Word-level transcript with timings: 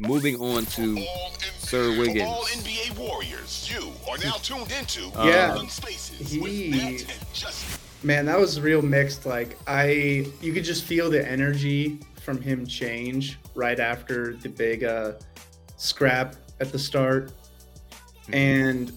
Moving 0.00 0.40
on 0.40 0.64
to 0.66 1.04
Sir 1.58 1.98
Wiggins. 1.98 2.22
All 2.22 2.44
NBA 2.44 2.96
Warriors, 2.96 3.68
you 3.68 3.90
are 4.08 4.16
now 4.18 4.34
tuned 4.34 4.70
into 4.70 5.10
Yeah. 5.16 5.66
Spaces 5.66 6.30
He- 6.30 6.38
with 6.38 6.70
Matt 6.70 7.00
and 7.02 7.34
Justin. 7.34 7.80
Man, 8.04 8.26
that 8.26 8.38
was 8.38 8.60
real 8.60 8.80
mixed. 8.80 9.26
Like 9.26 9.58
I, 9.66 10.24
you 10.40 10.52
could 10.52 10.62
just 10.62 10.84
feel 10.84 11.10
the 11.10 11.28
energy 11.28 11.98
from 12.22 12.40
him 12.40 12.64
change 12.64 13.40
right 13.56 13.80
after 13.80 14.34
the 14.36 14.48
big 14.48 14.84
uh, 14.84 15.14
scrap 15.78 16.36
at 16.60 16.70
the 16.70 16.78
start, 16.78 17.32
and 18.32 18.92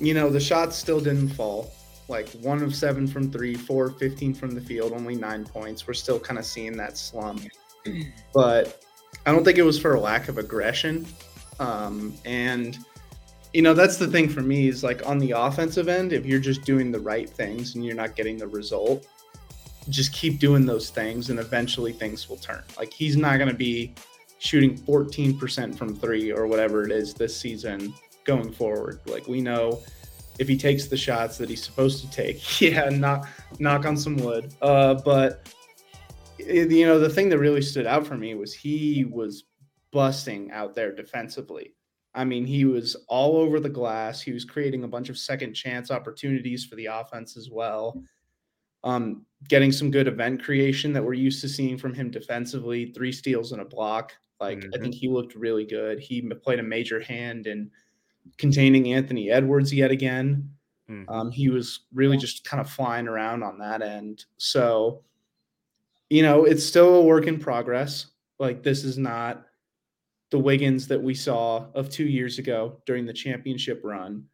you 0.00 0.14
know 0.14 0.30
the 0.30 0.40
shots 0.40 0.74
still 0.76 0.98
didn't 0.98 1.28
fall. 1.28 1.72
Like 2.08 2.28
one 2.42 2.60
of 2.60 2.74
seven 2.74 3.06
from 3.06 3.30
three, 3.30 3.54
four 3.54 3.86
of 3.86 3.98
15 3.98 4.34
from 4.34 4.50
the 4.50 4.60
field, 4.60 4.90
only 4.94 5.14
nine 5.14 5.44
points. 5.44 5.86
We're 5.86 5.94
still 5.94 6.18
kind 6.18 6.40
of 6.40 6.44
seeing 6.44 6.76
that 6.76 6.98
slump, 6.98 7.42
but 8.34 8.84
I 9.26 9.32
don't 9.32 9.44
think 9.44 9.58
it 9.58 9.62
was 9.62 9.78
for 9.78 9.94
a 9.94 10.00
lack 10.00 10.28
of 10.28 10.38
aggression. 10.38 11.06
Um, 11.58 12.14
and 12.24 12.78
you 13.52 13.62
know 13.62 13.74
that's 13.74 13.96
the 13.96 14.06
thing 14.06 14.28
for 14.28 14.40
me 14.40 14.68
is 14.68 14.82
like 14.82 15.06
on 15.06 15.18
the 15.18 15.32
offensive 15.32 15.88
end 15.88 16.12
if 16.12 16.24
you're 16.24 16.40
just 16.40 16.62
doing 16.62 16.92
the 16.92 17.00
right 17.00 17.28
things 17.28 17.74
and 17.74 17.84
you're 17.84 17.96
not 17.96 18.14
getting 18.14 18.38
the 18.38 18.46
result 18.46 19.06
just 19.88 20.12
keep 20.12 20.38
doing 20.38 20.66
those 20.66 20.90
things 20.90 21.30
and 21.30 21.38
eventually 21.38 21.92
things 21.92 22.28
will 22.28 22.36
turn. 22.36 22.62
Like 22.76 22.92
he's 22.92 23.16
not 23.16 23.38
going 23.38 23.48
to 23.48 23.54
be 23.54 23.94
shooting 24.38 24.76
14% 24.76 25.76
from 25.76 25.96
three 25.96 26.32
or 26.32 26.46
whatever 26.46 26.84
it 26.84 26.92
is 26.92 27.14
this 27.14 27.36
season 27.36 27.94
going 28.24 28.52
forward. 28.52 29.00
Like 29.06 29.26
we 29.26 29.40
know 29.40 29.80
if 30.38 30.48
he 30.48 30.56
takes 30.56 30.86
the 30.86 30.96
shots 30.96 31.38
that 31.38 31.48
he's 31.48 31.62
supposed 31.62 32.02
to 32.02 32.10
take 32.10 32.60
yeah 32.60 32.88
knock 32.88 33.28
knock 33.58 33.86
on 33.86 33.96
some 33.96 34.16
wood. 34.16 34.54
Uh, 34.62 34.94
but 34.94 35.52
you 36.46 36.86
know 36.86 36.98
the 36.98 37.10
thing 37.10 37.28
that 37.30 37.38
really 37.38 37.62
stood 37.62 37.86
out 37.86 38.06
for 38.06 38.16
me 38.16 38.34
was 38.34 38.54
he 38.54 39.04
was 39.04 39.44
busting 39.92 40.50
out 40.52 40.74
there 40.74 40.94
defensively 40.94 41.74
I 42.14 42.24
mean, 42.24 42.44
he 42.44 42.64
was 42.64 42.96
all 43.08 43.36
over 43.36 43.60
the 43.60 43.68
glass. 43.68 44.20
He 44.20 44.32
was 44.32 44.44
creating 44.44 44.82
a 44.82 44.88
bunch 44.88 45.10
of 45.10 45.18
second 45.18 45.54
chance 45.54 45.90
opportunities 45.92 46.64
for 46.64 46.74
the 46.74 46.86
offense 46.86 47.36
as 47.36 47.50
well. 47.50 48.02
Um, 48.82 49.26
getting 49.48 49.72
some 49.72 49.90
good 49.90 50.08
event 50.08 50.42
creation 50.42 50.92
that 50.94 51.04
we're 51.04 51.12
used 51.14 51.40
to 51.42 51.48
seeing 51.48 51.76
from 51.78 51.94
him 51.94 52.10
defensively, 52.10 52.92
three 52.92 53.12
steals 53.12 53.52
and 53.52 53.60
a 53.60 53.64
block. 53.64 54.12
Like, 54.40 54.66
I 54.74 54.78
think 54.78 54.94
he 54.94 55.08
looked 55.08 55.34
really 55.34 55.66
good. 55.66 56.00
He 56.00 56.22
played 56.22 56.58
a 56.60 56.64
major 56.64 56.98
hand 57.00 57.46
in 57.46 57.70
containing 58.38 58.92
Anthony 58.92 59.30
Edwards 59.30 59.72
yet 59.72 59.90
again. 59.90 60.50
Mhm. 60.90 61.04
Um, 61.08 61.30
he 61.30 61.48
was 61.50 61.86
really 61.92 62.16
just 62.16 62.44
kind 62.44 62.60
of 62.60 62.70
flying 62.70 63.06
around 63.08 63.42
on 63.42 63.58
that 63.58 63.82
end. 63.82 64.24
So, 64.38 65.04
you 66.10 66.22
know, 66.22 66.44
it's 66.44 66.64
still 66.64 66.96
a 66.96 67.02
work 67.02 67.26
in 67.26 67.38
progress. 67.38 68.06
Like, 68.38 68.62
this 68.62 68.84
is 68.84 68.98
not 68.98 69.46
the 70.30 70.38
Wiggins 70.38 70.86
that 70.88 71.02
we 71.02 71.14
saw 71.14 71.66
of 71.74 71.88
two 71.88 72.06
years 72.06 72.38
ago 72.38 72.80
during 72.84 73.06
the 73.06 73.12
championship 73.12 73.80
run. 73.82 74.24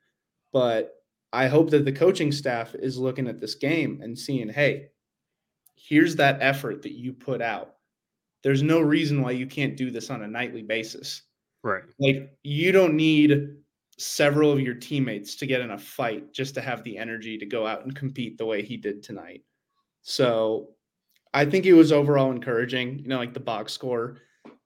But 0.52 0.94
I 1.32 1.48
hope 1.48 1.70
that 1.70 1.84
the 1.84 1.92
coaching 1.92 2.32
staff 2.32 2.74
is 2.74 2.98
looking 2.98 3.28
at 3.28 3.40
this 3.40 3.54
game 3.54 4.00
and 4.02 4.18
seeing, 4.18 4.48
hey, 4.48 4.88
here's 5.74 6.16
that 6.16 6.38
effort 6.40 6.82
that 6.82 6.92
you 6.92 7.12
put 7.12 7.42
out. 7.42 7.74
There's 8.42 8.62
no 8.62 8.80
reason 8.80 9.22
why 9.22 9.32
you 9.32 9.46
can't 9.46 9.76
do 9.76 9.90
this 9.90 10.08
on 10.10 10.22
a 10.22 10.28
nightly 10.28 10.62
basis. 10.62 11.22
Right. 11.62 11.82
Like, 11.98 12.30
you 12.42 12.72
don't 12.72 12.94
need 12.94 13.56
several 13.98 14.52
of 14.52 14.60
your 14.60 14.74
teammates 14.74 15.36
to 15.36 15.46
get 15.46 15.62
in 15.62 15.72
a 15.72 15.78
fight 15.78 16.32
just 16.32 16.54
to 16.54 16.60
have 16.60 16.84
the 16.84 16.96
energy 16.96 17.38
to 17.38 17.46
go 17.46 17.66
out 17.66 17.84
and 17.84 17.96
compete 17.96 18.38
the 18.38 18.46
way 18.46 18.62
he 18.62 18.76
did 18.76 19.02
tonight. 19.02 19.42
So 20.02 20.75
I 21.34 21.44
think 21.44 21.66
it 21.66 21.74
was 21.74 21.92
overall 21.92 22.30
encouraging. 22.30 23.00
You 23.00 23.08
know, 23.08 23.18
like 23.18 23.34
the 23.34 23.40
box 23.40 23.72
score 23.72 24.18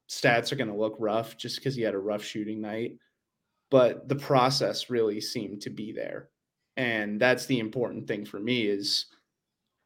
stats 0.08 0.50
are 0.50 0.56
going 0.56 0.70
to 0.70 0.76
look 0.76 0.96
rough 0.98 1.36
just 1.36 1.56
because 1.56 1.76
he 1.76 1.82
had 1.82 1.94
a 1.94 1.98
rough 1.98 2.22
shooting 2.22 2.60
night, 2.60 2.96
but 3.70 4.08
the 4.08 4.16
process 4.16 4.90
really 4.90 5.20
seemed 5.20 5.62
to 5.62 5.70
be 5.70 5.92
there. 5.92 6.28
And 6.76 7.20
that's 7.20 7.46
the 7.46 7.60
important 7.60 8.08
thing 8.08 8.24
for 8.24 8.40
me 8.40 8.62
is 8.62 9.06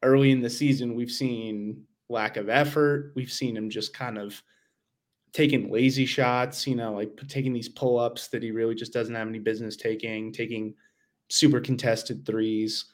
early 0.01 0.31
in 0.31 0.41
the 0.41 0.49
season, 0.49 0.95
we've 0.95 1.11
seen 1.11 1.83
lack 2.09 2.37
of 2.37 2.49
effort. 2.49 3.11
We've 3.15 3.31
seen 3.31 3.55
him 3.55 3.69
just 3.69 3.93
kind 3.93 4.17
of 4.17 4.41
taking 5.33 5.69
lazy 5.69 6.05
shots, 6.05 6.65
you 6.65 6.75
know, 6.75 6.93
like 6.93 7.19
taking 7.27 7.53
these 7.53 7.69
pull 7.69 7.99
ups 7.99 8.27
that 8.29 8.41
he 8.41 8.51
really 8.51 8.75
just 8.75 8.93
doesn't 8.93 9.15
have 9.15 9.27
any 9.27 9.39
business 9.39 9.75
taking, 9.75 10.31
taking 10.31 10.73
super 11.29 11.59
contested 11.59 12.25
threes. 12.25 12.85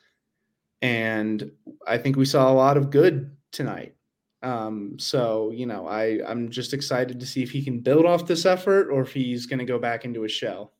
And 0.81 1.51
I 1.87 1.97
think 1.97 2.15
we 2.15 2.25
saw 2.25 2.51
a 2.51 2.53
lot 2.53 2.77
of 2.77 2.89
good 2.89 3.35
tonight. 3.51 3.95
Um, 4.43 4.97
so, 4.97 5.51
you 5.51 5.65
know, 5.65 5.87
I, 5.87 6.19
I'm 6.27 6.49
just 6.49 6.73
excited 6.73 7.19
to 7.19 7.25
see 7.25 7.43
if 7.43 7.51
he 7.51 7.63
can 7.63 7.79
build 7.79 8.05
off 8.05 8.25
this 8.25 8.45
effort 8.45 8.89
or 8.89 9.01
if 9.01 9.13
he's 9.13 9.45
going 9.45 9.59
to 9.59 9.65
go 9.65 9.77
back 9.77 10.03
into 10.03 10.21
his 10.21 10.31
shell. 10.31 10.73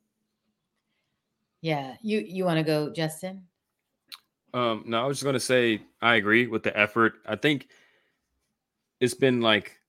Yeah, 1.61 1.93
you 2.01 2.19
you 2.19 2.43
want 2.43 2.57
to 2.57 2.63
go, 2.63 2.91
Justin? 2.91 3.43
Um, 4.53 4.83
no, 4.87 5.03
I 5.03 5.05
was 5.05 5.17
just 5.17 5.25
gonna 5.25 5.39
say 5.39 5.81
I 6.01 6.15
agree 6.15 6.47
with 6.47 6.63
the 6.63 6.77
effort. 6.77 7.19
I 7.25 7.35
think 7.35 7.67
it's 8.99 9.13
been 9.13 9.41
like 9.41 9.79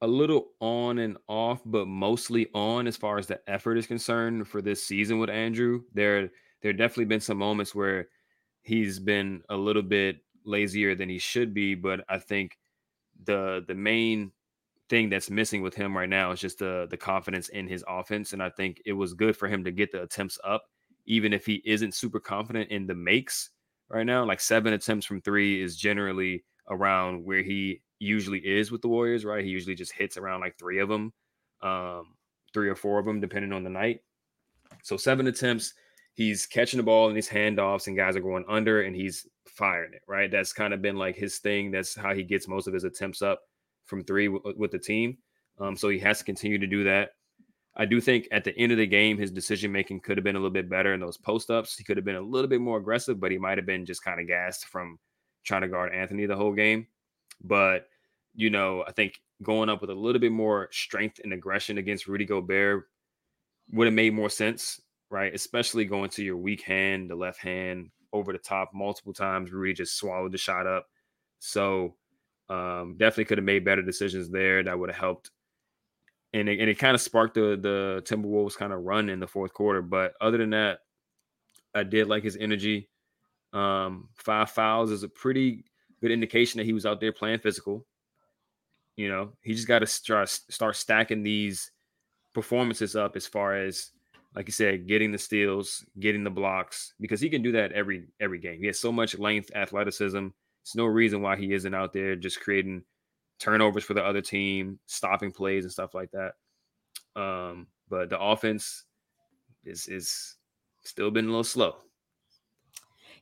a 0.00 0.06
little 0.06 0.48
on 0.60 0.98
and 0.98 1.16
off, 1.28 1.60
but 1.64 1.86
mostly 1.86 2.48
on 2.54 2.86
as 2.86 2.96
far 2.96 3.18
as 3.18 3.26
the 3.26 3.40
effort 3.46 3.76
is 3.76 3.86
concerned 3.86 4.48
for 4.48 4.62
this 4.62 4.82
season 4.82 5.18
with 5.18 5.30
Andrew. 5.30 5.82
There 5.92 6.30
there 6.62 6.72
definitely 6.72 7.04
been 7.04 7.20
some 7.20 7.38
moments 7.38 7.74
where 7.74 8.08
he's 8.62 8.98
been 8.98 9.42
a 9.50 9.56
little 9.56 9.82
bit 9.82 10.20
lazier 10.48 10.94
than 10.94 11.08
he 11.08 11.18
should 11.18 11.54
be, 11.54 11.74
but 11.74 12.04
I 12.08 12.18
think 12.18 12.58
the 13.24 13.64
the 13.66 13.74
main 13.74 14.32
thing 14.88 15.10
that's 15.10 15.30
missing 15.30 15.60
with 15.60 15.74
him 15.74 15.96
right 15.96 16.08
now 16.08 16.32
is 16.32 16.40
just 16.40 16.58
the 16.58 16.86
the 16.90 16.96
confidence 16.96 17.48
in 17.50 17.68
his 17.68 17.84
offense. 17.86 18.32
And 18.32 18.42
I 18.42 18.50
think 18.50 18.80
it 18.86 18.92
was 18.94 19.14
good 19.14 19.36
for 19.36 19.48
him 19.48 19.62
to 19.64 19.70
get 19.70 19.92
the 19.92 20.02
attempts 20.02 20.38
up, 20.44 20.64
even 21.06 21.32
if 21.32 21.46
he 21.46 21.62
isn't 21.64 21.94
super 21.94 22.20
confident 22.20 22.70
in 22.70 22.86
the 22.86 22.94
makes 22.94 23.50
right 23.88 24.06
now. 24.06 24.24
Like 24.24 24.40
seven 24.40 24.72
attempts 24.72 25.06
from 25.06 25.20
three 25.20 25.62
is 25.62 25.76
generally 25.76 26.44
around 26.68 27.24
where 27.24 27.42
he 27.42 27.82
usually 27.98 28.40
is 28.40 28.70
with 28.70 28.82
the 28.82 28.88
Warriors, 28.88 29.24
right? 29.24 29.44
He 29.44 29.50
usually 29.50 29.74
just 29.74 29.92
hits 29.92 30.16
around 30.16 30.40
like 30.40 30.56
three 30.58 30.78
of 30.78 30.88
them, 30.88 31.12
um, 31.62 32.14
three 32.54 32.68
or 32.68 32.76
four 32.76 32.98
of 32.98 33.06
them, 33.06 33.20
depending 33.20 33.52
on 33.52 33.64
the 33.64 33.70
night. 33.70 34.00
So 34.82 34.96
seven 34.96 35.26
attempts, 35.26 35.74
he's 36.18 36.46
catching 36.46 36.78
the 36.78 36.82
ball 36.82 37.08
in 37.08 37.14
these 37.14 37.28
handoffs, 37.28 37.86
and 37.86 37.96
guys 37.96 38.16
are 38.16 38.20
going 38.20 38.44
under, 38.48 38.82
and 38.82 38.96
he's 38.96 39.24
firing 39.46 39.92
it, 39.94 40.02
right? 40.08 40.28
That's 40.28 40.52
kind 40.52 40.74
of 40.74 40.82
been 40.82 40.96
like 40.96 41.14
his 41.14 41.38
thing. 41.38 41.70
That's 41.70 41.94
how 41.94 42.12
he 42.12 42.24
gets 42.24 42.48
most 42.48 42.66
of 42.66 42.74
his 42.74 42.82
attempts 42.82 43.22
up 43.22 43.40
from 43.84 44.02
three 44.02 44.26
w- 44.26 44.54
with 44.58 44.72
the 44.72 44.80
team. 44.80 45.18
Um, 45.60 45.76
so 45.76 45.88
he 45.88 45.98
has 46.00 46.18
to 46.18 46.24
continue 46.24 46.58
to 46.58 46.66
do 46.66 46.82
that. 46.82 47.10
I 47.76 47.84
do 47.84 48.00
think 48.00 48.26
at 48.32 48.42
the 48.42 48.56
end 48.58 48.72
of 48.72 48.78
the 48.78 48.86
game, 48.86 49.16
his 49.16 49.30
decision 49.30 49.70
making 49.70 50.00
could 50.00 50.16
have 50.16 50.24
been 50.24 50.34
a 50.34 50.40
little 50.40 50.50
bit 50.50 50.68
better 50.68 50.92
in 50.92 50.98
those 50.98 51.16
post 51.16 51.52
ups. 51.52 51.76
He 51.76 51.84
could 51.84 51.96
have 51.96 52.04
been 52.04 52.16
a 52.16 52.20
little 52.20 52.48
bit 52.48 52.60
more 52.60 52.78
aggressive, 52.78 53.20
but 53.20 53.30
he 53.30 53.38
might 53.38 53.56
have 53.56 53.66
been 53.66 53.86
just 53.86 54.02
kind 54.02 54.20
of 54.20 54.26
gassed 54.26 54.66
from 54.66 54.98
trying 55.44 55.62
to 55.62 55.68
guard 55.68 55.94
Anthony 55.94 56.26
the 56.26 56.34
whole 56.34 56.52
game. 56.52 56.88
But, 57.44 57.86
you 58.34 58.50
know, 58.50 58.82
I 58.88 58.90
think 58.90 59.20
going 59.44 59.68
up 59.68 59.80
with 59.80 59.90
a 59.90 59.94
little 59.94 60.20
bit 60.20 60.32
more 60.32 60.68
strength 60.72 61.20
and 61.22 61.32
aggression 61.32 61.78
against 61.78 62.08
Rudy 62.08 62.24
Gobert 62.24 62.88
would 63.70 63.86
have 63.86 63.94
made 63.94 64.14
more 64.14 64.30
sense, 64.30 64.80
right? 65.10 65.34
Especially 65.34 65.84
going 65.84 66.10
to 66.10 66.24
your 66.24 66.36
weak 66.36 66.62
hand, 66.62 67.10
the 67.10 67.14
left 67.14 67.40
hand 67.40 67.90
over 68.12 68.32
the 68.32 68.38
top 68.38 68.70
multiple 68.74 69.12
times. 69.12 69.52
Rudy 69.52 69.74
just 69.74 69.96
swallowed 69.96 70.32
the 70.32 70.38
shot 70.38 70.66
up. 70.66 70.86
So 71.38 71.94
um, 72.48 72.96
definitely 72.98 73.26
could 73.26 73.38
have 73.38 73.44
made 73.44 73.64
better 73.64 73.82
decisions 73.82 74.30
there. 74.30 74.62
That 74.62 74.78
would 74.78 74.90
have 74.90 74.98
helped 74.98 75.30
and 76.34 76.48
it, 76.48 76.60
and 76.60 76.68
it 76.68 76.78
kind 76.78 76.94
of 76.94 77.00
sparked 77.00 77.34
the 77.34 77.58
the 77.60 78.02
Timberwolves 78.04 78.56
kind 78.56 78.72
of 78.72 78.82
run 78.82 79.08
in 79.08 79.20
the 79.20 79.26
fourth 79.26 79.52
quarter. 79.52 79.82
But 79.82 80.14
other 80.20 80.38
than 80.38 80.50
that, 80.50 80.80
I 81.74 81.84
did 81.84 82.08
like 82.08 82.22
his 82.22 82.36
energy. 82.36 82.88
Um, 83.52 84.08
five 84.14 84.50
fouls 84.50 84.90
is 84.90 85.02
a 85.02 85.08
pretty 85.08 85.64
good 86.00 86.10
indication 86.10 86.58
that 86.58 86.64
he 86.64 86.72
was 86.72 86.86
out 86.86 87.00
there 87.00 87.12
playing 87.12 87.38
physical. 87.38 87.86
You 88.96 89.08
know, 89.08 89.32
he 89.42 89.54
just 89.54 89.68
got 89.68 89.78
to 89.78 89.86
start 89.86 90.28
start 90.28 90.76
stacking 90.76 91.22
these 91.22 91.70
performances 92.34 92.94
up 92.94 93.16
as 93.16 93.26
far 93.26 93.56
as 93.56 93.90
like 94.34 94.46
you 94.46 94.52
said, 94.52 94.86
getting 94.86 95.10
the 95.10 95.18
steals, 95.18 95.84
getting 95.98 96.24
the 96.24 96.30
blocks, 96.30 96.94
because 97.00 97.20
he 97.20 97.30
can 97.30 97.42
do 97.42 97.52
that 97.52 97.72
every 97.72 98.06
every 98.20 98.38
game. 98.38 98.60
He 98.60 98.66
has 98.66 98.78
so 98.78 98.92
much 98.92 99.18
length, 99.18 99.50
athleticism. 99.54 100.28
It's 100.62 100.76
no 100.76 100.84
reason 100.84 101.22
why 101.22 101.36
he 101.36 101.52
isn't 101.52 101.74
out 101.74 101.92
there 101.92 102.14
just 102.14 102.40
creating 102.40 102.82
turnovers 103.38 103.84
for 103.84 103.94
the 103.94 104.04
other 104.04 104.20
team, 104.20 104.78
stopping 104.86 105.32
plays 105.32 105.64
and 105.64 105.72
stuff 105.72 105.94
like 105.94 106.10
that. 106.10 106.34
Um, 107.20 107.68
but 107.88 108.10
the 108.10 108.20
offense 108.20 108.84
is 109.64 109.86
is 109.86 110.36
still 110.84 111.10
been 111.10 111.26
a 111.26 111.28
little 111.28 111.44
slow. 111.44 111.76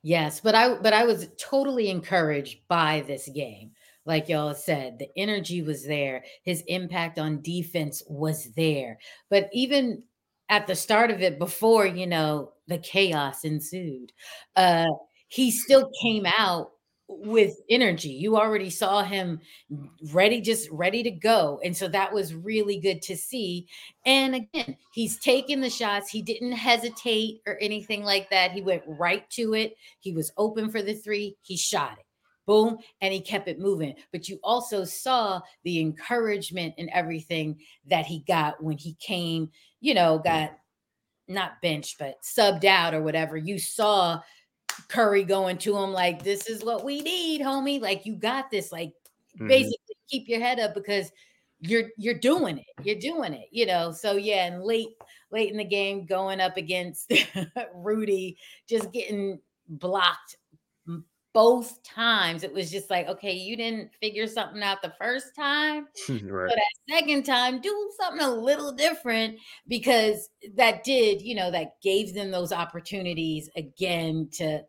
Yes, 0.02 0.40
but 0.40 0.54
I 0.54 0.74
but 0.74 0.92
I 0.92 1.04
was 1.04 1.28
totally 1.38 1.88
encouraged 1.88 2.60
by 2.68 3.04
this 3.06 3.28
game. 3.28 3.72
Like 4.04 4.28
y'all 4.28 4.54
said, 4.54 4.98
the 4.98 5.08
energy 5.16 5.62
was 5.62 5.84
there. 5.84 6.24
His 6.44 6.62
impact 6.68 7.18
on 7.18 7.42
defense 7.42 8.04
was 8.06 8.52
there. 8.54 8.98
But 9.30 9.48
even 9.52 10.04
at 10.48 10.66
the 10.66 10.74
start 10.74 11.10
of 11.10 11.22
it, 11.22 11.38
before 11.38 11.86
you 11.86 12.06
know 12.06 12.52
the 12.68 12.78
chaos 12.78 13.44
ensued, 13.44 14.12
uh, 14.54 14.86
he 15.28 15.50
still 15.50 15.90
came 16.02 16.26
out 16.26 16.70
with 17.08 17.60
energy. 17.70 18.08
You 18.08 18.36
already 18.36 18.70
saw 18.70 19.02
him 19.02 19.40
ready, 20.12 20.40
just 20.40 20.68
ready 20.70 21.02
to 21.04 21.10
go. 21.10 21.60
And 21.64 21.76
so 21.76 21.88
that 21.88 22.12
was 22.12 22.34
really 22.34 22.80
good 22.80 23.00
to 23.02 23.16
see. 23.16 23.68
And 24.04 24.34
again, 24.34 24.76
he's 24.92 25.18
taking 25.18 25.60
the 25.60 25.70
shots. 25.70 26.10
He 26.10 26.22
didn't 26.22 26.52
hesitate 26.52 27.42
or 27.46 27.58
anything 27.60 28.02
like 28.02 28.30
that. 28.30 28.52
He 28.52 28.60
went 28.60 28.82
right 28.86 29.28
to 29.30 29.54
it. 29.54 29.76
He 30.00 30.12
was 30.12 30.32
open 30.36 30.70
for 30.70 30.82
the 30.82 30.94
three. 30.94 31.36
He 31.42 31.56
shot 31.56 31.92
it. 31.98 32.05
Boom. 32.46 32.78
And 33.00 33.12
he 33.12 33.20
kept 33.20 33.48
it 33.48 33.58
moving. 33.58 33.94
But 34.12 34.28
you 34.28 34.38
also 34.42 34.84
saw 34.84 35.40
the 35.64 35.80
encouragement 35.80 36.74
and 36.78 36.88
everything 36.92 37.58
that 37.86 38.06
he 38.06 38.20
got 38.20 38.62
when 38.62 38.78
he 38.78 38.94
came, 39.00 39.50
you 39.80 39.94
know, 39.94 40.18
got 40.18 40.52
not 41.28 41.60
benched, 41.60 41.98
but 41.98 42.22
subbed 42.22 42.64
out 42.64 42.94
or 42.94 43.02
whatever. 43.02 43.36
You 43.36 43.58
saw 43.58 44.20
Curry 44.88 45.24
going 45.24 45.58
to 45.58 45.76
him 45.76 45.92
like, 45.92 46.22
"This 46.22 46.48
is 46.48 46.64
what 46.64 46.84
we 46.84 47.00
need, 47.00 47.40
homie. 47.40 47.80
Like 47.80 48.06
you 48.06 48.14
got 48.14 48.50
this. 48.50 48.70
Like 48.72 48.90
mm-hmm. 49.36 49.48
basically 49.48 49.96
keep 50.08 50.28
your 50.28 50.40
head 50.40 50.60
up 50.60 50.74
because 50.74 51.10
you're 51.60 51.90
you're 51.96 52.18
doing 52.18 52.58
it. 52.58 52.84
You're 52.84 53.00
doing 53.00 53.32
it. 53.32 53.48
You 53.50 53.66
know. 53.66 53.92
So 53.92 54.16
yeah, 54.16 54.46
and 54.46 54.62
late 54.62 54.88
late 55.30 55.50
in 55.50 55.56
the 55.56 55.64
game, 55.64 56.06
going 56.06 56.40
up 56.40 56.56
against 56.56 57.12
Rudy, 57.74 58.36
just 58.68 58.92
getting 58.92 59.40
blocked 59.68 60.36
both 61.36 61.82
times 61.82 62.42
it 62.44 62.52
was 62.54 62.70
just 62.70 62.88
like 62.88 63.06
okay 63.08 63.32
you 63.34 63.58
didn't 63.58 63.90
figure 64.00 64.26
something 64.26 64.62
out 64.62 64.80
the 64.80 64.94
first 64.98 65.36
time 65.36 65.86
right. 66.08 66.48
but 66.48 66.56
that 66.56 66.96
second 66.96 67.24
time 67.24 67.60
do 67.60 67.90
something 68.00 68.26
a 68.26 68.30
little 68.30 68.72
different 68.72 69.36
because 69.68 70.30
that 70.54 70.82
did 70.82 71.20
you 71.20 71.34
know 71.34 71.50
that 71.50 71.72
gave 71.82 72.14
them 72.14 72.30
those 72.30 72.52
opportunities 72.52 73.50
again 73.54 74.26
to 74.32 74.62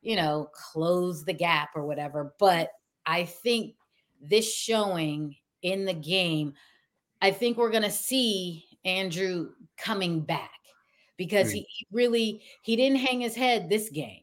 you 0.00 0.14
know 0.14 0.48
close 0.54 1.24
the 1.24 1.32
gap 1.32 1.70
or 1.74 1.84
whatever 1.84 2.32
but 2.38 2.70
i 3.04 3.24
think 3.24 3.74
this 4.20 4.54
showing 4.54 5.34
in 5.62 5.84
the 5.84 5.92
game 5.92 6.52
i 7.20 7.32
think 7.32 7.56
we're 7.56 7.68
going 7.68 7.82
to 7.82 7.90
see 7.90 8.64
andrew 8.84 9.50
coming 9.76 10.20
back 10.20 10.52
because 11.16 11.48
mm. 11.48 11.54
he 11.54 11.86
really 11.90 12.42
he 12.62 12.76
didn't 12.76 12.98
hang 12.98 13.20
his 13.20 13.34
head 13.34 13.68
this 13.68 13.90
game 13.90 14.21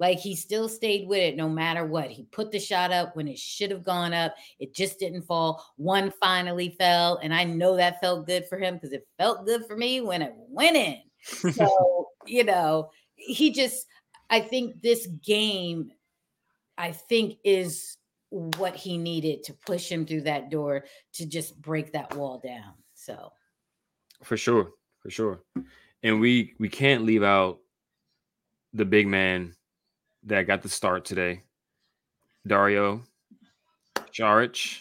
like 0.00 0.18
he 0.18 0.34
still 0.34 0.66
stayed 0.66 1.06
with 1.06 1.18
it 1.18 1.36
no 1.36 1.46
matter 1.46 1.84
what. 1.84 2.10
He 2.10 2.24
put 2.24 2.50
the 2.50 2.58
shot 2.58 2.90
up 2.90 3.14
when 3.14 3.28
it 3.28 3.38
should 3.38 3.70
have 3.70 3.84
gone 3.84 4.14
up. 4.14 4.34
It 4.58 4.74
just 4.74 4.98
didn't 4.98 5.22
fall. 5.22 5.62
One 5.76 6.10
finally 6.10 6.74
fell. 6.78 7.20
And 7.22 7.34
I 7.34 7.44
know 7.44 7.76
that 7.76 8.00
felt 8.00 8.26
good 8.26 8.46
for 8.46 8.58
him 8.58 8.74
because 8.74 8.92
it 8.92 9.06
felt 9.18 9.46
good 9.46 9.66
for 9.66 9.76
me 9.76 10.00
when 10.00 10.22
it 10.22 10.32
went 10.34 10.76
in. 10.76 10.96
So, 11.52 12.08
you 12.26 12.44
know, 12.44 12.90
he 13.14 13.50
just, 13.50 13.86
I 14.30 14.40
think 14.40 14.80
this 14.80 15.06
game, 15.06 15.92
I 16.78 16.92
think 16.92 17.34
is 17.44 17.98
what 18.30 18.74
he 18.74 18.96
needed 18.96 19.42
to 19.44 19.52
push 19.52 19.92
him 19.92 20.06
through 20.06 20.22
that 20.22 20.50
door 20.50 20.84
to 21.14 21.26
just 21.26 21.60
break 21.60 21.92
that 21.92 22.16
wall 22.16 22.40
down. 22.42 22.72
So, 22.94 23.32
for 24.22 24.38
sure, 24.38 24.70
for 25.00 25.10
sure. 25.10 25.42
And 26.02 26.20
we 26.20 26.54
we 26.58 26.70
can't 26.70 27.04
leave 27.04 27.22
out 27.22 27.58
the 28.72 28.84
big 28.86 29.06
man 29.06 29.54
that 30.24 30.46
got 30.46 30.62
the 30.62 30.68
start 30.68 31.04
today. 31.04 31.42
Dario 32.46 33.02
Saric. 34.12 34.80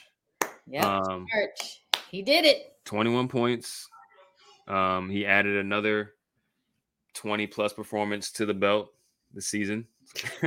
Yeah, 0.67 0.99
um, 0.99 1.25
He 2.11 2.21
did 2.21 2.45
it. 2.45 2.75
21 2.85 3.27
points. 3.27 3.87
Um, 4.67 5.09
he 5.09 5.25
added 5.25 5.57
another 5.57 6.13
20 7.15 7.47
plus 7.47 7.73
performance 7.73 8.31
to 8.33 8.45
the 8.45 8.53
belt 8.53 8.93
this 9.33 9.47
season. 9.47 9.85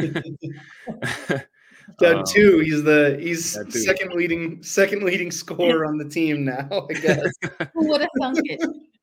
Done 1.99 2.19
um, 2.19 2.25
two. 2.27 2.61
He's 2.61 2.83
the 2.83 3.19
he's 3.21 3.59
second 3.85 4.13
leading 4.13 4.63
second 4.63 5.03
leading 5.03 5.31
scorer 5.31 5.85
on 5.85 5.99
the 5.99 6.09
team 6.09 6.45
now. 6.45 6.87
I 6.91 6.93
guess. 7.01 7.29
Who 7.75 7.89
would 7.89 8.01
have 8.01 8.11
thunk 8.21 8.39
it? 8.45 8.61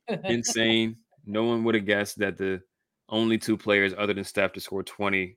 Insane. 0.26 0.96
No 1.26 1.44
one 1.44 1.64
would 1.66 1.76
have 1.76 1.86
guessed 1.86 2.18
that 2.20 2.38
the 2.38 2.62
only 3.10 3.38
two 3.38 3.58
players 3.58 3.94
other 3.98 4.14
than 4.14 4.24
Steph 4.24 4.54
to 4.54 4.62
score 4.62 4.84
20 4.84 5.36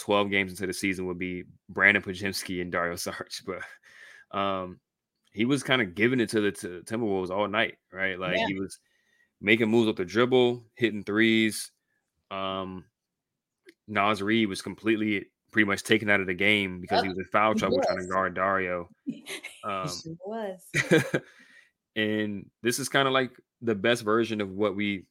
12 0.00 0.30
games 0.30 0.50
into 0.50 0.66
the 0.66 0.72
season 0.72 1.06
would 1.06 1.18
be 1.18 1.44
Brandon 1.68 2.02
Podziemski 2.02 2.60
and 2.60 2.72
Dario 2.72 2.94
Saric, 2.94 3.42
but 4.32 4.36
um, 4.36 4.80
he 5.32 5.44
was 5.44 5.62
kind 5.62 5.80
of 5.80 5.94
giving 5.94 6.20
it 6.20 6.30
to 6.30 6.40
the 6.40 6.52
to 6.52 6.82
Timberwolves 6.84 7.30
all 7.30 7.46
night, 7.46 7.76
right? 7.92 8.18
Like 8.18 8.36
yeah. 8.36 8.46
he 8.46 8.54
was 8.54 8.78
making 9.40 9.68
moves 9.68 9.86
with 9.86 9.96
the 9.96 10.04
dribble, 10.04 10.64
hitting 10.74 11.04
threes. 11.04 11.70
Um, 12.30 12.84
Naz 13.86 14.22
Reid 14.22 14.48
was 14.48 14.62
completely 14.62 15.26
pretty 15.52 15.66
much 15.66 15.82
taken 15.82 16.08
out 16.08 16.20
of 16.20 16.26
the 16.26 16.34
game 16.34 16.80
because 16.80 17.00
oh, 17.00 17.02
he 17.02 17.08
was 17.08 17.18
in 17.18 17.24
foul 17.24 17.54
trouble 17.54 17.80
trying 17.84 17.98
to 17.98 18.06
guard 18.06 18.34
Dario. 18.34 18.88
Um, 19.62 19.88
sure 19.88 20.14
was. 20.24 20.60
and 21.96 22.48
this 22.62 22.78
is 22.78 22.88
kind 22.88 23.06
of 23.06 23.12
like 23.12 23.30
the 23.60 23.74
best 23.74 24.02
version 24.02 24.40
of 24.40 24.50
what 24.50 24.74
we 24.74 25.04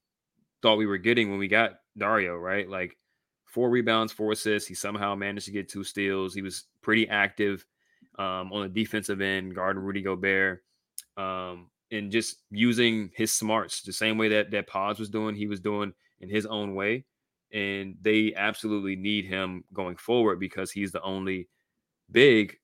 thought 0.63 0.77
we 0.79 0.87
were 0.87 0.97
getting 0.97 1.29
when 1.29 1.37
we 1.37 1.47
got 1.47 1.73
Dario, 1.95 2.35
right? 2.35 2.67
Like 2.67 2.97
four 3.49 3.69
rebounds, 3.69 4.13
four 4.13 4.31
assists. 4.31 4.67
He 4.67 4.75
somehow 4.75 5.15
managed 5.15 5.47
to 5.47 5.51
get 5.51 5.69
two 5.69 5.83
steals. 5.83 6.33
He 6.33 6.41
was 6.41 6.65
pretty 6.81 7.09
active 7.09 7.65
um, 8.17 8.53
on 8.53 8.61
the 8.63 8.69
defensive 8.69 9.21
end, 9.21 9.55
guarding 9.55 9.83
Rudy 9.83 10.01
Gobert, 10.01 10.63
um, 11.17 11.69
and 11.91 12.11
just 12.11 12.37
using 12.51 13.09
his 13.15 13.31
smarts 13.31 13.81
the 13.81 13.93
same 13.93 14.17
way 14.17 14.29
that 14.29 14.51
that 14.51 14.67
Pods 14.67 14.99
was 14.99 15.09
doing. 15.09 15.35
He 15.35 15.47
was 15.47 15.59
doing 15.59 15.93
in 16.19 16.29
his 16.29 16.45
own 16.45 16.75
way, 16.75 17.05
and 17.51 17.95
they 18.01 18.33
absolutely 18.35 18.95
need 18.95 19.25
him 19.25 19.63
going 19.73 19.95
forward 19.95 20.39
because 20.39 20.71
he's 20.71 20.91
the 20.91 21.01
only 21.01 21.47
big 22.11 22.57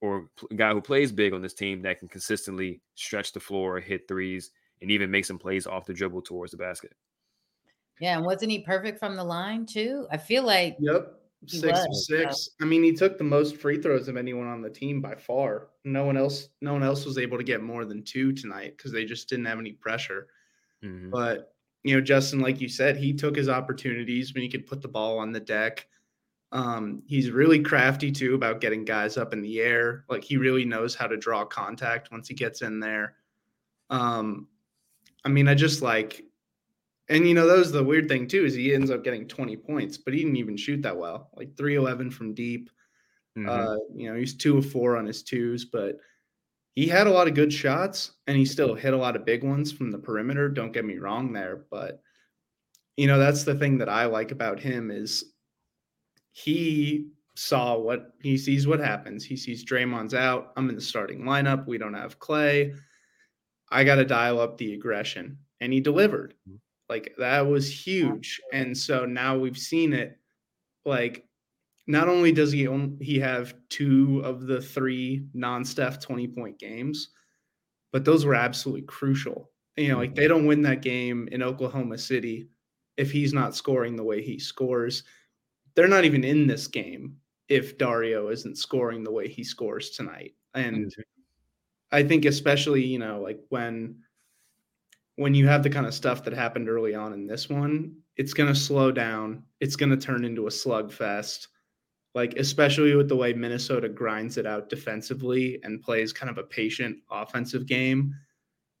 or 0.00 0.28
guy 0.56 0.72
who 0.72 0.80
plays 0.80 1.12
big 1.12 1.32
on 1.32 1.42
this 1.42 1.54
team 1.54 1.82
that 1.82 1.98
can 1.98 2.08
consistently 2.08 2.80
stretch 2.94 3.32
the 3.32 3.40
floor, 3.40 3.80
hit 3.80 4.06
threes, 4.06 4.50
and 4.82 4.90
even 4.90 5.10
make 5.10 5.24
some 5.24 5.38
plays 5.38 5.66
off 5.66 5.86
the 5.86 5.94
dribble 5.94 6.22
towards 6.22 6.50
the 6.52 6.58
basket. 6.58 6.92
Yeah, 8.00 8.16
and 8.16 8.24
wasn't 8.24 8.50
he 8.50 8.60
perfect 8.60 8.98
from 8.98 9.16
the 9.16 9.24
line 9.24 9.66
too? 9.66 10.06
I 10.10 10.16
feel 10.16 10.44
like 10.44 10.76
Yep. 10.80 11.20
Six 11.46 11.86
was, 11.88 12.06
six. 12.06 12.50
I 12.60 12.64
mean, 12.64 12.82
he 12.82 12.92
took 12.92 13.18
the 13.18 13.24
most 13.24 13.56
free 13.56 13.80
throws 13.80 14.08
of 14.08 14.16
anyone 14.16 14.46
on 14.46 14.62
the 14.62 14.70
team 14.70 15.00
by 15.00 15.14
far. 15.14 15.68
No 15.84 16.04
one 16.04 16.16
else, 16.16 16.48
no 16.60 16.72
one 16.72 16.82
else 16.82 17.04
was 17.04 17.18
able 17.18 17.36
to 17.36 17.44
get 17.44 17.62
more 17.62 17.84
than 17.84 18.02
two 18.02 18.32
tonight 18.32 18.74
because 18.76 18.92
they 18.92 19.04
just 19.04 19.28
didn't 19.28 19.44
have 19.44 19.58
any 19.58 19.72
pressure. 19.72 20.28
Mm-hmm. 20.82 21.10
But 21.10 21.54
you 21.82 21.94
know, 21.94 22.00
Justin, 22.00 22.40
like 22.40 22.60
you 22.60 22.68
said, 22.68 22.96
he 22.96 23.12
took 23.12 23.36
his 23.36 23.48
opportunities 23.48 24.32
when 24.32 24.42
he 24.42 24.48
could 24.48 24.66
put 24.66 24.80
the 24.80 24.88
ball 24.88 25.18
on 25.18 25.32
the 25.32 25.40
deck. 25.40 25.86
Um, 26.50 27.02
he's 27.06 27.30
really 27.30 27.60
crafty 27.60 28.10
too 28.10 28.34
about 28.34 28.60
getting 28.60 28.84
guys 28.84 29.16
up 29.18 29.32
in 29.32 29.42
the 29.42 29.60
air. 29.60 30.04
Like 30.08 30.24
he 30.24 30.36
really 30.36 30.64
knows 30.64 30.94
how 30.94 31.06
to 31.06 31.16
draw 31.16 31.44
contact 31.44 32.10
once 32.10 32.28
he 32.28 32.34
gets 32.34 32.62
in 32.62 32.80
there. 32.80 33.16
Um, 33.90 34.48
I 35.24 35.28
mean, 35.28 35.48
I 35.48 35.54
just 35.54 35.82
like 35.82 36.24
and 37.08 37.28
you 37.28 37.34
know, 37.34 37.46
that 37.46 37.58
was 37.58 37.72
the 37.72 37.84
weird 37.84 38.08
thing 38.08 38.26
too, 38.26 38.44
is 38.44 38.54
he 38.54 38.74
ends 38.74 38.90
up 38.90 39.04
getting 39.04 39.28
20 39.28 39.56
points, 39.58 39.98
but 39.98 40.14
he 40.14 40.20
didn't 40.20 40.36
even 40.36 40.56
shoot 40.56 40.82
that 40.82 40.96
well. 40.96 41.30
Like 41.34 41.56
311 41.56 42.10
from 42.10 42.34
deep. 42.34 42.70
Mm-hmm. 43.36 43.48
Uh, 43.48 43.76
you 43.94 44.10
know, 44.10 44.18
he's 44.18 44.34
two 44.34 44.58
of 44.58 44.70
four 44.70 44.96
on 44.96 45.04
his 45.04 45.22
twos, 45.22 45.64
but 45.64 45.98
he 46.74 46.86
had 46.86 47.06
a 47.06 47.10
lot 47.10 47.28
of 47.28 47.34
good 47.34 47.52
shots 47.52 48.12
and 48.26 48.36
he 48.36 48.44
still 48.44 48.74
hit 48.74 48.94
a 48.94 48.98
lot 48.98 49.16
of 49.16 49.24
big 49.24 49.44
ones 49.44 49.70
from 49.70 49.90
the 49.90 49.98
perimeter. 49.98 50.48
Don't 50.48 50.72
get 50.72 50.84
me 50.84 50.98
wrong 50.98 51.32
there, 51.32 51.64
but 51.70 52.00
you 52.96 53.06
know, 53.06 53.18
that's 53.18 53.44
the 53.44 53.56
thing 53.56 53.78
that 53.78 53.88
I 53.88 54.06
like 54.06 54.30
about 54.30 54.60
him 54.60 54.90
is 54.90 55.32
he 56.32 57.08
saw 57.36 57.76
what 57.76 58.12
he 58.22 58.38
sees 58.38 58.66
what 58.66 58.80
happens. 58.80 59.24
He 59.24 59.36
sees 59.36 59.64
Draymond's 59.64 60.14
out. 60.14 60.52
I'm 60.56 60.68
in 60.68 60.76
the 60.76 60.80
starting 60.80 61.22
lineup. 61.22 61.66
We 61.66 61.78
don't 61.78 61.94
have 61.94 62.18
Klay. 62.18 62.76
I 63.70 63.84
got 63.84 63.96
to 63.96 64.04
dial 64.04 64.40
up 64.40 64.56
the 64.56 64.74
aggression. 64.74 65.38
And 65.60 65.72
he 65.72 65.80
delivered. 65.80 66.34
Mm-hmm. 66.90 66.92
Like 66.92 67.14
that 67.18 67.46
was 67.46 67.70
huge. 67.70 68.40
And 68.52 68.76
so 68.76 69.04
now 69.04 69.36
we've 69.38 69.58
seen 69.58 69.92
it. 69.92 70.18
Like 70.84 71.26
not 71.86 72.08
only 72.08 72.32
does 72.32 72.52
he 72.52 72.66
own, 72.66 72.98
he 73.00 73.18
have 73.20 73.54
two 73.68 74.22
of 74.24 74.46
the 74.46 74.60
three 74.60 75.26
non-Steph 75.34 76.00
20 76.00 76.28
point 76.28 76.58
games, 76.58 77.10
but 77.92 78.04
those 78.04 78.24
were 78.24 78.34
absolutely 78.34 78.82
crucial. 78.82 79.50
You 79.76 79.88
know, 79.88 79.98
like 79.98 80.14
they 80.14 80.28
don't 80.28 80.46
win 80.46 80.62
that 80.62 80.82
game 80.82 81.28
in 81.32 81.42
Oklahoma 81.42 81.98
City 81.98 82.48
if 82.96 83.10
he's 83.10 83.32
not 83.32 83.56
scoring 83.56 83.96
the 83.96 84.04
way 84.04 84.22
he 84.22 84.38
scores. 84.38 85.02
They're 85.74 85.88
not 85.88 86.04
even 86.04 86.22
in 86.22 86.46
this 86.46 86.68
game 86.68 87.16
if 87.48 87.76
Dario 87.76 88.28
isn't 88.28 88.56
scoring 88.56 89.02
the 89.02 89.10
way 89.10 89.28
he 89.28 89.42
scores 89.42 89.90
tonight. 89.90 90.34
And 90.54 90.94
I 91.90 92.04
think 92.04 92.24
especially, 92.24 92.84
you 92.84 92.98
know, 92.98 93.20
like 93.20 93.40
when 93.48 93.96
when 95.16 95.34
you 95.34 95.46
have 95.46 95.62
the 95.62 95.70
kind 95.70 95.86
of 95.86 95.94
stuff 95.94 96.24
that 96.24 96.32
happened 96.32 96.68
early 96.68 96.94
on 96.94 97.12
in 97.12 97.26
this 97.26 97.48
one, 97.48 97.94
it's 98.16 98.34
going 98.34 98.48
to 98.52 98.58
slow 98.58 98.90
down. 98.90 99.42
It's 99.60 99.76
going 99.76 99.90
to 99.90 99.96
turn 99.96 100.24
into 100.24 100.46
a 100.46 100.50
slugfest. 100.50 101.48
Like, 102.14 102.34
especially 102.36 102.94
with 102.94 103.08
the 103.08 103.16
way 103.16 103.32
Minnesota 103.32 103.88
grinds 103.88 104.36
it 104.38 104.46
out 104.46 104.68
defensively 104.68 105.58
and 105.64 105.82
plays 105.82 106.12
kind 106.12 106.30
of 106.30 106.38
a 106.38 106.44
patient 106.44 106.98
offensive 107.10 107.66
game, 107.66 108.14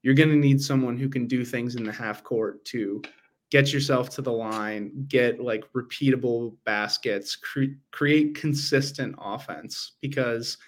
you're 0.02 0.14
going 0.14 0.28
to 0.28 0.36
need 0.36 0.62
someone 0.62 0.96
who 0.96 1.08
can 1.08 1.26
do 1.26 1.44
things 1.44 1.74
in 1.74 1.82
the 1.82 1.92
half 1.92 2.22
court 2.22 2.64
to 2.66 3.02
get 3.50 3.72
yourself 3.72 4.10
to 4.10 4.22
the 4.22 4.32
line, 4.32 5.06
get 5.08 5.40
like 5.40 5.64
repeatable 5.72 6.56
baskets, 6.64 7.36
cre- 7.36 7.76
create 7.90 8.34
consistent 8.34 9.14
offense 9.18 9.92
because 10.00 10.58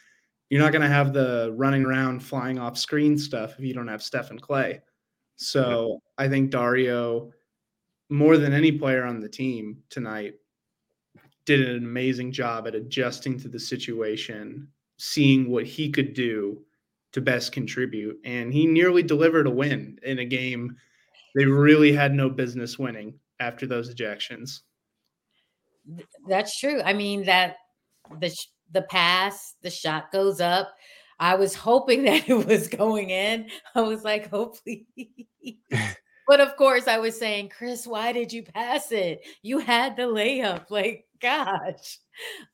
you're 0.50 0.62
not 0.62 0.72
going 0.72 0.82
to 0.82 0.88
have 0.88 1.12
the 1.12 1.52
running 1.56 1.84
around, 1.84 2.20
flying 2.20 2.58
off 2.58 2.78
screen 2.78 3.18
stuff 3.18 3.54
if 3.58 3.64
you 3.64 3.74
don't 3.74 3.88
have 3.88 4.02
Steph 4.02 4.30
and 4.30 4.40
Klay. 4.40 4.80
Mm-hmm. 5.38 5.44
So 5.44 6.02
I 6.18 6.28
think 6.28 6.50
Dario, 6.50 7.32
more 8.10 8.36
than 8.36 8.52
any 8.52 8.72
player 8.72 9.04
on 9.04 9.20
the 9.20 9.28
team 9.28 9.82
tonight, 9.90 10.34
did 11.44 11.68
an 11.68 11.76
amazing 11.76 12.32
job 12.32 12.66
at 12.66 12.74
adjusting 12.74 13.38
to 13.40 13.48
the 13.48 13.60
situation, 13.60 14.68
seeing 14.98 15.48
what 15.48 15.64
he 15.64 15.90
could 15.90 16.12
do 16.12 16.62
to 17.12 17.20
best 17.20 17.52
contribute. 17.52 18.18
And 18.24 18.52
he 18.52 18.66
nearly 18.66 19.02
delivered 19.02 19.46
a 19.46 19.50
win 19.50 19.98
in 20.02 20.18
a 20.18 20.24
game 20.24 20.76
they 21.36 21.44
really 21.44 21.92
had 21.92 22.14
no 22.14 22.30
business 22.30 22.78
winning 22.78 23.20
after 23.40 23.66
those 23.66 23.94
ejections. 23.94 24.60
That's 26.26 26.58
true. 26.58 26.80
I 26.82 26.94
mean 26.94 27.24
that 27.26 27.56
the 28.20 28.34
the 28.72 28.82
pass, 28.82 29.54
the 29.62 29.70
shot 29.70 30.10
goes 30.10 30.40
up. 30.40 30.74
I 31.18 31.34
was 31.36 31.54
hoping 31.54 32.04
that 32.04 32.28
it 32.28 32.46
was 32.46 32.68
going 32.68 33.10
in. 33.10 33.48
I 33.74 33.82
was 33.82 34.04
like, 34.04 34.30
hopefully. 34.30 34.86
but 36.28 36.40
of 36.40 36.56
course, 36.56 36.86
I 36.88 36.98
was 36.98 37.18
saying, 37.18 37.50
Chris, 37.56 37.86
why 37.86 38.12
did 38.12 38.32
you 38.32 38.42
pass 38.42 38.92
it? 38.92 39.20
You 39.42 39.58
had 39.58 39.96
the 39.96 40.02
layup. 40.02 40.66
Like, 40.70 41.04
gosh. 41.20 41.98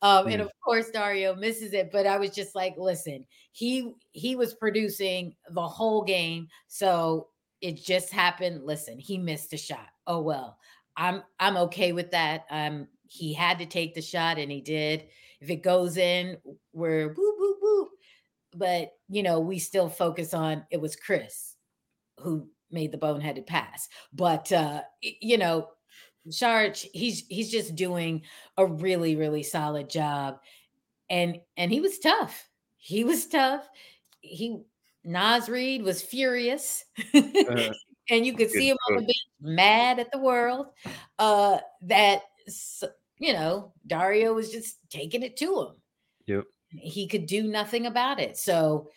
Um, 0.02 0.28
and 0.28 0.40
of 0.40 0.50
course, 0.64 0.90
Dario 0.90 1.34
misses 1.34 1.72
it. 1.72 1.90
But 1.90 2.06
I 2.06 2.18
was 2.18 2.30
just 2.30 2.54
like, 2.54 2.74
listen, 2.78 3.26
he 3.50 3.94
he 4.12 4.36
was 4.36 4.54
producing 4.54 5.34
the 5.50 5.66
whole 5.66 6.04
game. 6.04 6.48
So 6.68 7.28
it 7.60 7.76
just 7.76 8.12
happened. 8.12 8.64
Listen, 8.64 8.98
he 8.98 9.18
missed 9.18 9.52
a 9.52 9.56
shot. 9.56 9.88
Oh 10.06 10.20
well. 10.20 10.58
I'm 10.96 11.22
I'm 11.40 11.56
okay 11.56 11.92
with 11.92 12.10
that. 12.10 12.44
Um, 12.50 12.86
he 13.06 13.32
had 13.32 13.58
to 13.58 13.66
take 13.66 13.94
the 13.94 14.02
shot 14.02 14.38
and 14.38 14.50
he 14.50 14.60
did. 14.60 15.04
If 15.40 15.50
it 15.50 15.62
goes 15.62 15.96
in, 15.96 16.36
we're 16.72 17.14
but 18.54 18.92
you 19.08 19.22
know, 19.22 19.40
we 19.40 19.58
still 19.58 19.88
focus 19.88 20.34
on 20.34 20.64
it 20.70 20.80
was 20.80 20.96
Chris 20.96 21.56
who 22.18 22.48
made 22.70 22.92
the 22.92 22.98
boneheaded 22.98 23.46
pass. 23.46 23.88
But 24.12 24.50
uh, 24.52 24.82
you 25.00 25.38
know, 25.38 25.68
Saric, 26.28 26.86
he's 26.92 27.26
he's 27.28 27.50
just 27.50 27.74
doing 27.74 28.22
a 28.56 28.66
really, 28.66 29.16
really 29.16 29.42
solid 29.42 29.90
job. 29.90 30.38
And 31.10 31.40
and 31.56 31.70
he 31.70 31.80
was 31.80 31.98
tough. 31.98 32.48
He 32.76 33.04
was 33.04 33.26
tough. 33.26 33.68
He 34.20 34.62
Naz 35.04 35.48
Reid 35.48 35.82
was 35.82 36.02
furious. 36.02 36.84
Uh, 37.14 37.20
and 38.10 38.26
you 38.26 38.34
could 38.34 38.50
see 38.50 38.70
him 38.70 38.78
on 38.88 38.96
the 38.96 39.02
bench 39.02 39.26
mad 39.40 39.98
at 39.98 40.10
the 40.12 40.18
world. 40.18 40.66
Uh 41.18 41.58
that 41.82 42.22
you 43.18 43.32
know, 43.32 43.72
Dario 43.86 44.32
was 44.34 44.50
just 44.50 44.78
taking 44.90 45.22
it 45.22 45.36
to 45.38 45.60
him. 45.60 45.68
Yep 46.26 46.44
he 46.74 47.06
could 47.06 47.26
do 47.26 47.44
nothing 47.44 47.86
about 47.86 48.20
it. 48.20 48.36
So 48.36 48.90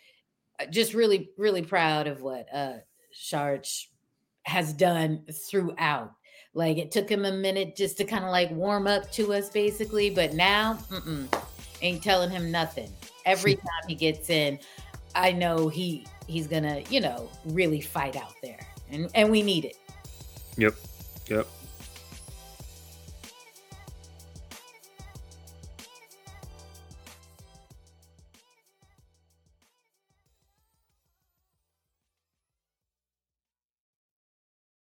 uh, 0.60 0.66
just 0.66 0.94
really, 0.94 1.30
really 1.36 1.62
proud 1.62 2.06
of 2.06 2.22
what 2.22 2.46
uh 2.52 2.74
Saric 3.14 3.86
has 4.44 4.72
done 4.72 5.24
throughout. 5.50 6.12
Like 6.54 6.78
it 6.78 6.90
took 6.90 7.08
him 7.08 7.24
a 7.24 7.32
minute 7.32 7.76
just 7.76 7.98
to 7.98 8.04
kind 8.04 8.24
of 8.24 8.30
like 8.30 8.50
warm 8.50 8.86
up 8.86 9.10
to 9.12 9.34
us 9.34 9.50
basically, 9.50 10.10
but 10.10 10.34
now 10.34 10.78
ain't 11.82 12.02
telling 12.02 12.30
him 12.30 12.50
nothing. 12.50 12.90
Every 13.24 13.54
time 13.56 13.88
he 13.88 13.94
gets 13.94 14.30
in, 14.30 14.58
I 15.14 15.32
know 15.32 15.68
he 15.68 16.06
he's 16.26 16.46
gonna, 16.46 16.82
you 16.90 17.00
know, 17.00 17.28
really 17.44 17.80
fight 17.80 18.16
out 18.16 18.34
there. 18.42 18.60
And 18.90 19.10
and 19.14 19.30
we 19.30 19.42
need 19.42 19.64
it. 19.64 19.76
Yep. 20.56 20.74
Yep. 21.28 21.48